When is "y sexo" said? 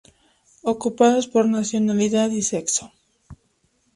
2.31-2.91